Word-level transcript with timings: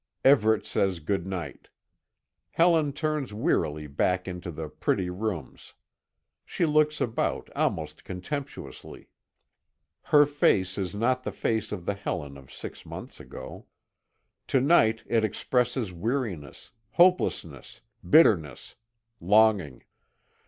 Everet 0.25 0.65
says 0.65 0.99
good 0.99 1.27
night. 1.27 1.69
Helen 2.49 2.91
turns 2.91 3.35
wearily 3.35 3.85
back 3.85 4.27
into 4.27 4.49
the 4.49 4.67
pretty 4.67 5.11
rooms. 5.11 5.75
She 6.43 6.65
looks 6.65 6.99
about, 6.99 7.51
almost 7.55 8.03
contemptuously. 8.03 9.09
Her 10.05 10.25
face 10.25 10.79
is 10.79 10.95
not 10.95 11.21
the 11.21 11.31
face 11.31 11.71
of 11.71 11.85
the 11.85 11.93
Helen 11.93 12.35
of 12.35 12.51
six 12.51 12.83
months 12.83 13.19
ago. 13.19 13.67
To 14.47 14.59
night 14.59 15.03
it 15.05 15.23
expresses 15.23 15.93
weariness, 15.93 16.71
hopelessness, 16.93 17.81
bitterness, 18.03 18.73
longing. 19.19 19.83